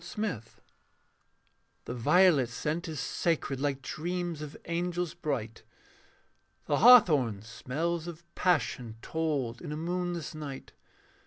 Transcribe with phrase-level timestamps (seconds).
[0.15, 0.41] THE MARINER
[1.85, 5.61] The violet scent is sacred Like dreams of angels bright;
[6.65, 10.71] The hawthorn smells of passion Told in a moonless night.